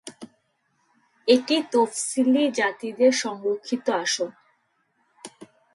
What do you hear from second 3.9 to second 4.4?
আসন।